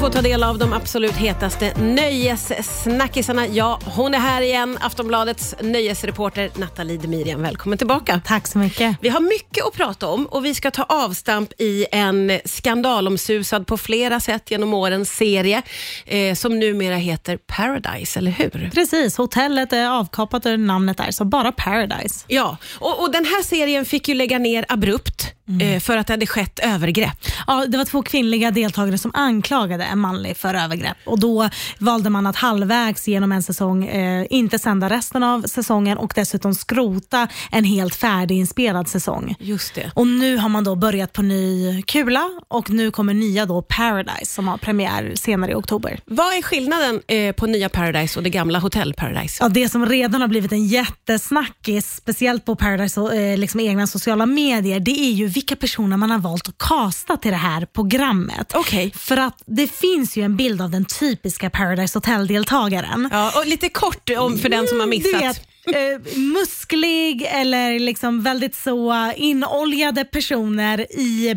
[0.00, 3.46] får ta del av de absolut hetaste nöjessnackisarna.
[3.46, 4.78] Ja, hon är här igen.
[4.80, 7.42] Aftonbladets nöjesreporter Nathalie Demirian.
[7.42, 8.20] Välkommen tillbaka.
[8.26, 8.96] Tack så mycket.
[9.00, 13.76] Vi har mycket att prata om och vi ska ta avstamp i en skandalomsusad på
[13.76, 15.62] flera sätt genom årens serie
[16.06, 18.70] eh, som numera heter Paradise, eller hur?
[18.74, 22.24] Precis, hotellet är avkapat ur namnet där, så bara Paradise.
[22.28, 26.12] Ja, och, och den här serien fick ju lägga ner abrupt eh, för att det
[26.12, 27.18] hade skett övergrepp.
[27.46, 32.10] Ja, det var två kvinnliga deltagare som anklagade en manlig för övergrepp och då valde
[32.10, 37.28] man att halvvägs genom en säsong eh, inte sända resten av säsongen och dessutom skrota
[37.50, 39.34] en helt färdiginspelad säsong.
[39.38, 39.90] Just det.
[39.94, 44.34] Och Nu har man då börjat på ny kula och nu kommer nya då Paradise
[44.34, 46.00] som har premiär senare i oktober.
[46.04, 49.36] Vad är skillnaden eh, på nya Paradise och det gamla Hotel Paradise?
[49.40, 53.86] Ja, det som redan har blivit en jättesnackis, speciellt på Paradise och eh, liksom egna
[53.86, 57.66] sociala medier, det är ju vilka personer man har valt att kasta till det här
[57.66, 58.52] programmet.
[58.54, 58.92] Okej.
[58.94, 63.08] För att det finns ju en bild av den typiska Paradise Hotel-deltagaren.
[63.12, 65.40] Ja, och lite kort om för den som har missat.
[65.74, 71.34] Eh, musklig eller liksom väldigt så inoljade personer i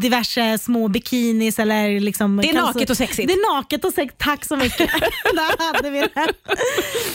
[0.00, 1.58] diverse små bikinis.
[1.58, 3.28] Eller liksom, Det är kanske- naket och sexigt.
[3.28, 4.20] Det är naket och sexigt.
[4.20, 4.90] Tack så mycket.
[5.34, 6.32] Där hade vi det.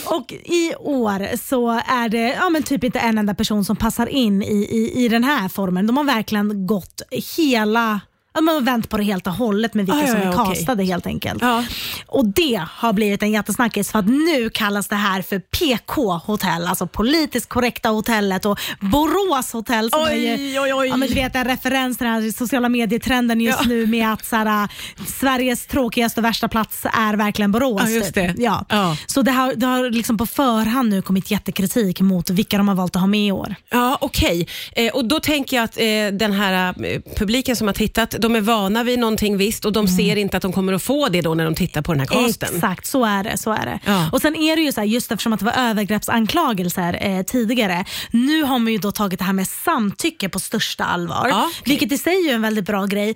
[0.04, 4.06] Och I år så är det ja, men typ inte en enda person som passar
[4.06, 5.86] in i, i, i den här formen.
[5.86, 7.02] De har verkligen gått
[7.36, 8.00] hela
[8.40, 10.44] man har vänt på det helt och hållet med vilka Ah, ja, som är ja,
[10.44, 11.42] castade helt enkelt.
[11.42, 11.64] Ja.
[12.06, 16.66] Och Det har blivit en jättesnackis för att nu kallas det här för PK hotell,
[16.66, 20.88] alltså politiskt korrekta hotellet och Borås hotell som Oj, är ju, oj, oj.
[20.88, 23.68] Ja, men du vet en referens till den här sociala medietrenden just Ja.
[23.68, 24.68] nu med att så här,
[25.06, 27.82] Sveriges tråkigaste och värsta plats är verkligen Borås.
[27.84, 28.14] Ja, just typ.
[28.14, 28.34] det.
[28.42, 28.64] Ja.
[28.68, 28.96] Ja.
[29.06, 32.74] Så det har, det har liksom på förhand nu kommit jättekritik mot vilka de har
[32.74, 33.54] valt att ha med i år.
[33.70, 34.48] Ja, okej.
[34.72, 38.36] Eh, och Då tänker jag att eh, den här eh, publiken som har tittat, de
[38.36, 41.20] är vana vid någonting visst och de ser inte att de kommer att få det
[41.20, 42.48] då när de tittar på den här casten.
[42.54, 43.38] Exakt, så är det.
[43.38, 43.78] Så är det.
[43.84, 44.08] Ja.
[44.12, 47.84] Och Sen är det ju så här, just eftersom att det var övergreppsanklagelser eh, tidigare,
[48.10, 51.62] nu har man ju då tagit det här med samtycke på största allvar, Ja, okej.
[51.64, 53.14] vilket i sig är en väldigt bra grej.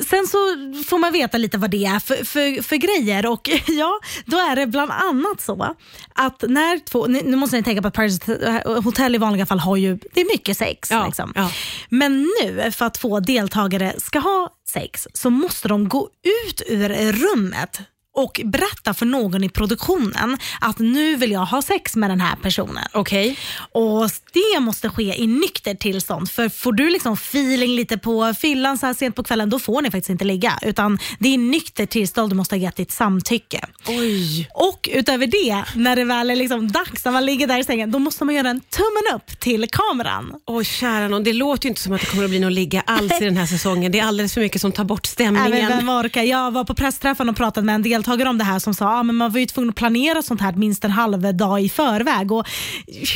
[0.00, 0.38] Sen så
[0.88, 4.56] får man veta lite vad det är för, för, för grejer och ja, då är
[4.56, 5.76] det bland annat så
[6.14, 9.76] att när två, nu måste ni tänka på att Paradise Hotel i vanliga fall har
[9.76, 10.90] ju, det är mycket sex.
[10.90, 11.32] Ja, liksom.
[11.34, 11.50] ja.
[11.88, 16.08] Men nu för att två deltagare ska ha sex så måste de gå
[16.46, 17.80] ut ur rummet
[18.14, 22.36] och berätta för någon i produktionen att nu vill jag ha sex med den här
[22.36, 22.84] personen.
[22.92, 23.38] Okej.
[23.72, 26.30] Och Det måste ske i nykter tillstånd.
[26.30, 29.82] För får du liksom feeling lite på fyllan så här sent på kvällen, då får
[29.82, 30.58] ni faktiskt inte ligga.
[30.62, 33.60] Utan det är i nykter tillstånd du måste ha gett ditt samtycke.
[33.88, 34.48] Oj.
[34.54, 37.90] Och utöver det, när det väl är liksom dags, när man ligger där i sängen,
[37.90, 40.34] då måste man göra en tummen upp till kameran.
[40.46, 41.24] Oj, kära nån.
[41.24, 43.36] Det låter ju inte som att det kommer att bli någon ligga alls i den
[43.36, 43.92] här säsongen.
[43.92, 45.52] Det är alldeles för mycket som tar bort stämningen.
[45.52, 46.22] Även vem orkar?
[46.22, 49.06] Jag var på pressträffen och pratade med en deltagare om det här som sa att
[49.06, 52.32] men man var ju tvungen att planera sånt här minst en halv dag i förväg.
[52.32, 52.48] Och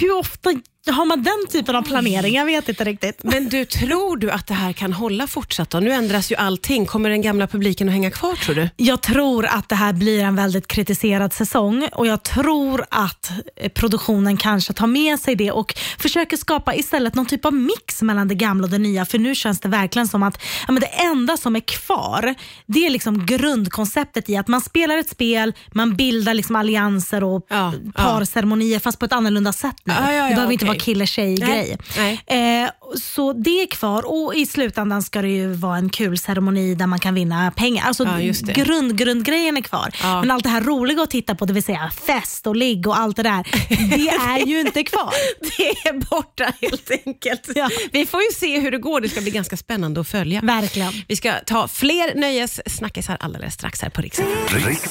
[0.00, 0.50] hur ofta
[0.92, 2.34] har man den typen av planering?
[2.34, 3.20] Jag vet inte riktigt.
[3.22, 5.80] Men du, tror du att det här kan hålla fortsatt då?
[5.80, 6.86] Nu ändras ju allting.
[6.86, 8.68] Kommer den gamla publiken att hänga kvar tror du?
[8.76, 13.68] Jag tror att det här blir en väldigt kritiserad säsong och jag tror att eh,
[13.68, 18.28] produktionen kanske tar med sig det och försöker skapa istället någon typ av mix mellan
[18.28, 19.04] det gamla och det nya.
[19.04, 22.34] För nu känns det verkligen som att ja, men det enda som är kvar,
[22.66, 27.46] det är liksom grundkonceptet i att man spelar ett spel, man bildar liksom allianser och
[27.48, 29.94] Ja, parceremonier fast på ett annorlunda sätt nu.
[29.96, 30.75] Ja, ja, ja, det behöver inte okej.
[30.76, 31.78] Vara kille-tjej-grej.
[31.96, 32.70] Nej, Eh,
[33.02, 36.86] så det är kvar och i slutändan ska det ju vara en kul ceremoni där
[36.86, 37.84] man kan vinna pengar.
[37.86, 39.90] Alltså Ja, grund, grundgrejen är kvar.
[40.02, 40.20] Ja.
[40.20, 42.98] Men allt det här roliga att titta på, det vill säga fest och ligg och
[42.98, 43.46] allt det där,
[43.96, 45.12] det är ju inte kvar.
[45.58, 47.50] Det är borta helt enkelt.
[47.54, 47.68] Ja.
[47.92, 49.00] Vi får ju se hur det går.
[49.00, 50.40] Det ska bli ganska spännande att följa.
[50.40, 50.92] Verkligen.
[51.08, 54.00] Vi ska ta fler nöjessnackisar alldeles strax här på.
[54.02, 54.18] Riks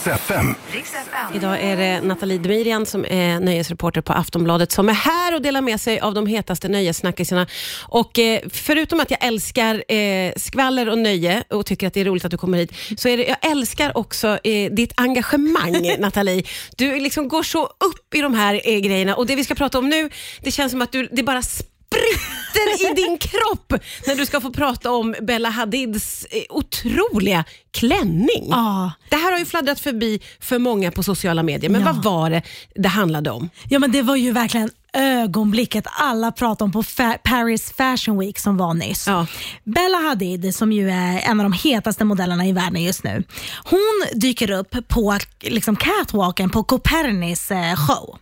[0.07, 0.55] FM.
[1.33, 5.61] Idag är det Nathalie Demirian som är nöjesreporter på Aftonbladet som är här och delar
[5.61, 7.47] med sig av de hetaste nöjessnackisarna.
[7.87, 12.05] Och eh, förutom att jag älskar eh, skvaller och nöje och tycker att det är
[12.05, 16.43] roligt att du kommer hit, så är det, jag älskar också eh, ditt engagemang Nathalie.
[16.77, 19.89] Du liksom går så upp i de här grejerna och det vi ska prata om
[19.89, 20.09] nu,
[20.41, 23.73] det känns som att du, det bara spritter i din kropp
[24.07, 28.47] när du ska få prata om Bella Hadids otroliga klänning.
[28.49, 28.91] Ja.
[29.09, 31.87] Det här har ju fladdrat förbi för många på sociala medier, men Ja.
[31.93, 32.41] vad var det
[32.75, 33.49] det handlade om?
[33.69, 38.39] Ja, men det var ju verkligen ögonblicket alla pratade om på Fa- Paris Fashion Week
[38.39, 39.07] som var nyss.
[39.07, 39.27] Ja.
[39.63, 43.23] Bella Hadid, som ju är en av de hetaste modellerna i världen just nu,
[43.63, 48.17] hon dyker upp på liksom, catwalken på Copernis eh, show.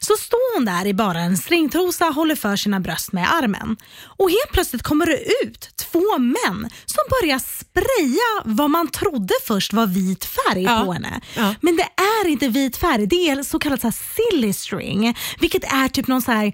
[0.00, 3.76] Så står hon där i bara en stringtrosa håller för sina bröst med armen.
[4.04, 9.72] Och helt plötsligt kommer det ut två män som börjar spraya vad man trodde först
[9.72, 10.82] var vit färg Ja.
[10.84, 11.20] på henne.
[11.36, 11.54] Ja.
[11.60, 11.88] Men det
[12.22, 16.06] är inte vit färg, det är så kallat så här silly string, vilket är typ
[16.06, 16.52] någon så här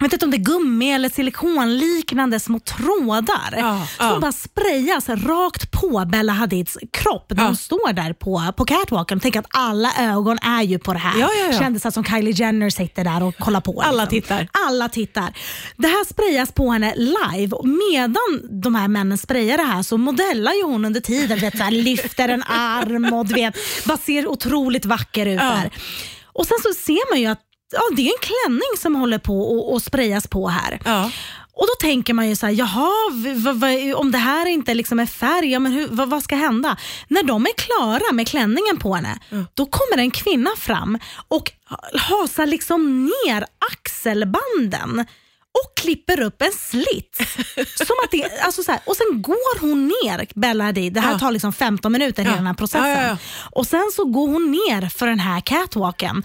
[0.00, 4.18] jag vet inte om det är gummi eller silikonliknande små trådar Ja, som ja.
[4.20, 7.46] bara sprayas rakt på Bella Hadids kropp när Ja.
[7.46, 9.20] hon står där på, på catwalken.
[9.20, 11.20] Tänk att alla ögon är ju på det här.
[11.20, 11.58] Ja, ja.
[11.58, 13.82] Kändisar som Kylie Jenner sitter där och kollar på.
[13.82, 14.20] Alla liksom.
[14.20, 14.48] tittar.
[14.66, 15.32] Alla tittar.
[15.76, 19.96] Det här sprayas på henne live och medan de här männen sprayar det här så
[19.98, 21.38] modellar ju hon under tiden.
[21.38, 23.54] Vet, så här, lyfter en arm och du vet,
[23.86, 25.70] bara ser otroligt vacker ut där.
[26.32, 27.40] Och Sen så ser man ju att
[27.72, 30.80] ja, det är en klänning som håller på och, och sprayas på här.
[30.84, 31.10] Ja.
[31.52, 32.90] Och då tänker man ju så här, jaha,
[33.96, 36.76] om det här inte liksom är färg, ja, men hur, vad, vad ska hända?
[37.08, 39.18] När de är klara med klänningen på henne,
[39.54, 40.98] då kommer en kvinna fram
[41.28, 45.00] och ha- hasar liksom ner axelbanden
[45.64, 47.16] och klipper upp en slit.
[47.76, 51.12] Som att det, alltså så här, och sen går hon ner, Bella Hadid, det här
[51.12, 51.18] Ja.
[51.18, 52.36] tar liksom 15 minuter hela Ja.
[52.38, 53.04] den här processen.
[53.08, 53.16] Ja.
[53.50, 56.22] Och Sen så går hon ner för den här catwalken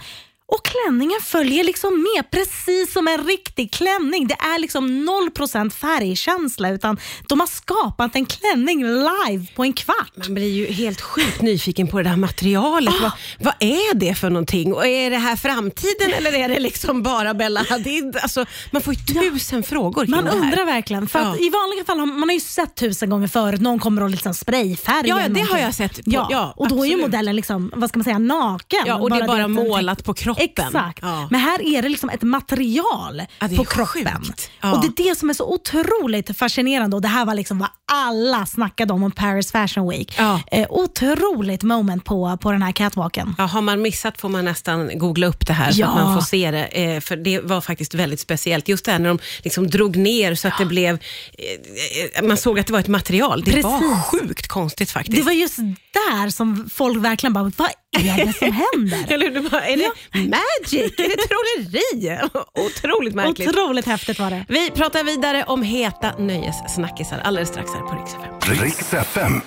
[0.52, 4.26] och klänningen följer liksom med precis som en riktig klänning.
[4.26, 6.98] Det är liksom 0% färgkänsla utan
[7.28, 10.12] de har skapat en klänning live på en kvart.
[10.16, 12.94] Man blir ju helt sjukt nyfiken på det där materialet.
[12.94, 13.00] Ah.
[13.02, 14.74] Vad, vad är det för någonting?
[14.74, 18.16] Och är det här framtiden eller är det liksom bara Bella Hadid?
[18.22, 19.00] Alltså, man får ju
[19.30, 20.38] tusen frågor kring Man det här.
[20.38, 21.08] undrar verkligen.
[21.08, 21.36] För Ja.
[21.36, 24.34] I vanliga fall har man har ju sett tusen gånger förut någon kommer och liksom
[24.34, 25.46] sprayfärga Ja, ja, det någonting.
[25.54, 27.06] har jag sett på- Ja, ja, och då är ju absolut.
[27.06, 28.80] modellen liksom, vad ska man säga, naken.
[28.86, 30.43] Ja, och det är bara målat på kroppen.
[30.44, 30.98] Exakt.
[31.02, 31.28] Ja.
[31.30, 34.24] Men här är det liksom ett material Ja, det är på kroppen.
[34.60, 34.72] Ja.
[34.72, 37.68] Och Det är det som är så otroligt fascinerande och det här var liksom vad
[37.92, 40.18] alla snackade om om Paris Fashion Week.
[40.50, 43.34] Eh, otroligt moment på, på den här catwalken.
[43.38, 46.22] Ja, har man missat får man nästan googla upp det här så att man får
[46.22, 46.64] se det.
[46.64, 48.68] Eh, för det var faktiskt väldigt speciellt.
[48.68, 50.94] Just det här när de liksom drog ner så att det blev...
[50.94, 53.42] Eh, eh, man såg att det var ett material.
[53.44, 54.04] Det var Precis.
[54.04, 55.16] sjukt konstigt faktiskt.
[55.16, 55.56] Det var just
[55.92, 59.14] där som folk verkligen bara, vad är det som händer?
[59.14, 59.34] Eller hur?
[59.34, 60.92] Det var, är det magic?
[60.98, 62.20] Är det trolleri?
[62.66, 63.48] Otroligt märkligt.
[63.48, 64.44] Otroligt häftigt var det.
[64.48, 69.40] Vi pratar vidare om heta nöjessnackisar alldeles strax här på Rix FM.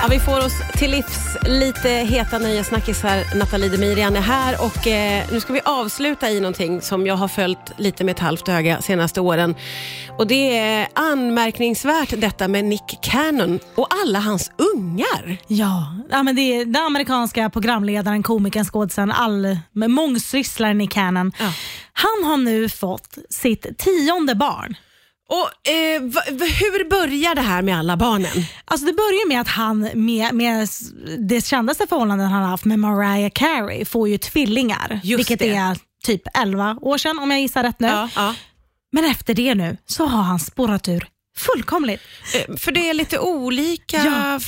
[0.00, 3.38] Ja, vi får oss till livs lite heta nöjessnackisar.
[3.38, 7.28] Nathalie Demirian är här och eh, nu ska vi avsluta i någonting som jag har
[7.28, 9.54] följt lite med ett halvt öga senaste åren.
[10.18, 15.36] Och Det är anmärkningsvärt detta med Nick Cannon och alla hans ungar.
[15.46, 17.50] Ja, ja men det är den amerikanska
[17.80, 21.32] programledaren, komikern, skådisen, all med mångsysslaren Nick Cannon.
[21.38, 21.52] Ja.
[21.92, 24.76] Han har nu fått sitt tionde barn.
[25.28, 26.20] Och eh, va,
[26.60, 28.30] Hur börjar det här med alla barnen?
[28.64, 30.68] Alltså det börjar med att han med, med
[31.18, 35.00] det kändaste förhållanden han har haft med Mariah Carey får ju tvillingar.
[35.02, 35.54] Just vilket det.
[35.54, 37.88] är typ 11 år sedan om jag gissar rätt nu.
[37.88, 38.34] Ja, ja.
[38.92, 41.06] Men efter det nu så har han spårat ur
[41.40, 42.02] fullkomligt.
[42.34, 44.40] Eh, För det är lite olika Ja.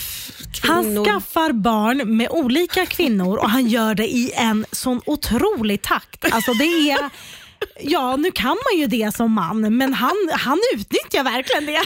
[0.62, 6.24] Han skaffar barn med olika kvinnor och han gör det i en sån otrolig takt.
[6.32, 7.10] Alltså det är,
[7.81, 11.73] ja nu kan man ju det som man men han, han utnyttjar verkligen det.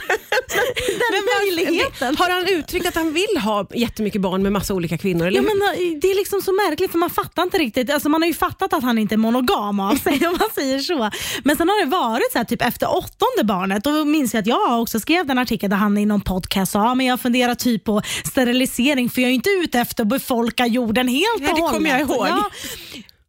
[1.11, 2.17] Den möjligheten.
[2.17, 5.26] Har han uttryckt att han vill ha jättemycket barn med massa olika kvinnor?
[5.26, 5.58] Eller Ja, men,
[6.00, 7.90] det är liksom så märkligt för man fattar inte riktigt.
[7.90, 10.78] Alltså, man har ju fattat att han inte är monogam av sig om man säger
[10.78, 11.11] så.
[11.44, 14.46] Men sen har det varit så här, typ efter åttonde barnet, då minns jag att
[14.46, 17.84] jag också skrev en artikel där han i någon podcast sa men jag funderar typ
[17.84, 21.90] på sterilisering för jag är inte ute efter att befolka jorden helt och det kommer
[21.90, 22.33] jag hållet.
[22.33, 22.42] ihåg.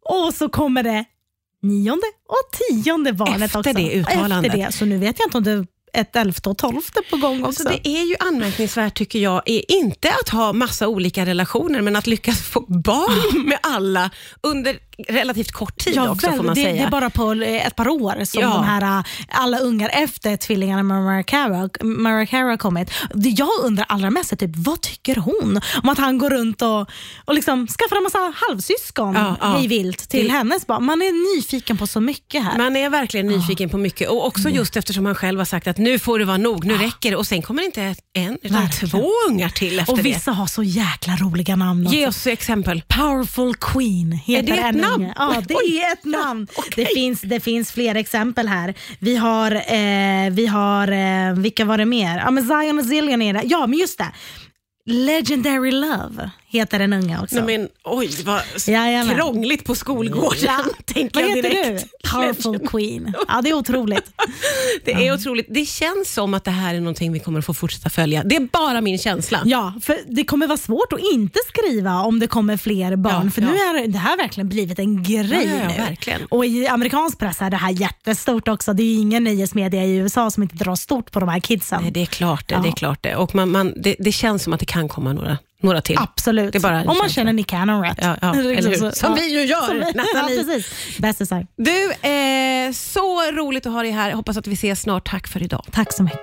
[0.04, 0.26] Ja.
[0.26, 1.04] Och så kommer det
[1.62, 3.72] nionde och tionde barnet Efter också.
[3.72, 4.52] det uttalandet.
[4.52, 7.44] Efter det, så nu vet jag inte om det ett elfte och tolfte på gång
[7.44, 7.68] också.
[7.68, 11.96] Alltså det är ju anmärkningsvärt tycker jag, är inte att ha massa olika relationer, men
[11.96, 14.10] att lyckas få barn med alla
[14.40, 16.72] under relativt kort tid också väl, får man det, säga.
[16.74, 18.48] det är bara på eh, ett par år som Ja.
[18.48, 22.90] de här äh, alla ungar efter tvillingarna med Mariah Carey, Mariah Carey har kommit.
[23.14, 26.62] Det jag undrar allra mest är typ, vad tycker hon om att han går runt
[26.62, 26.80] och,
[27.24, 29.46] och liksom skaffar en massa halvsyskon Ja, ja.
[29.56, 30.84] hej vilt till Det- hennes barn.
[30.84, 32.58] Man är nyfiken på så mycket här.
[32.58, 35.78] Man är verkligen nyfiken på mycket och också just eftersom han själv har sagt att
[35.78, 38.62] nu får det vara nog, nu räcker det och sen kommer det inte en utan
[38.62, 38.90] Verkligen.
[38.90, 40.02] två ungar till efter och det.
[40.02, 41.96] vissa har så jäkla roliga namn också.
[41.98, 42.82] Ge oss exempel.
[42.88, 45.12] Powerful Queen heter en namn?
[45.16, 45.78] Ja, det Oj.
[45.78, 46.46] är ett namn.
[46.56, 46.72] Okej.
[46.84, 48.74] Det, finns, det finns fler exempel här.
[48.98, 52.18] Vi har, eh, vi har eh, vilka var det mer?
[52.18, 53.42] Ja, men Zion och Zillion är det.
[53.44, 54.12] Ja, men just det.
[54.90, 57.34] Legendary Love heter den unga också.
[57.34, 59.16] Nej, men, oj, vad Jajamän.
[59.16, 60.50] krångligt på skolgården,
[60.84, 61.86] tänker Vad jag heter direkt.
[62.02, 62.08] du?
[62.10, 63.14] Powerful Queen.
[63.28, 64.04] Ja, det är otroligt.
[64.84, 65.46] Det är otroligt.
[65.50, 68.24] Det känns som att det här är någonting vi kommer att få fortsätta följa.
[68.24, 69.42] Det är bara min känsla.
[69.44, 73.24] Ja, för det kommer vara svårt att inte skriva om det kommer fler barn.
[73.24, 73.48] Ja, för ja.
[73.48, 75.62] nu är det här verkligen blivit en grej.
[75.78, 76.20] Ja, verkligen.
[76.30, 78.72] Och i amerikansk press är det här jättestort också.
[78.72, 81.82] Det är ingen nyhetsmedia i USA som inte drar stort på de här kidsen.
[81.82, 82.60] Nej, det är klart det.
[82.62, 83.16] Det, är klart det.
[83.16, 85.96] Och man, man, det, det känns som att det kan komma några, några till.
[85.98, 86.52] Absolut.
[86.52, 87.98] Det är bara Om man känner Nick Cannon rätt.
[88.02, 88.74] Ja, ja, eller hur?
[88.74, 90.54] Så- Som vi ju gör, Nathalie.
[90.58, 90.62] Ja.
[90.98, 91.46] Bästisar.
[91.56, 94.12] Du, eh, så roligt att ha dig här.
[94.12, 95.10] Hoppas att vi ses snart.
[95.10, 95.64] Tack för idag.
[95.72, 96.20] Tack så mycket.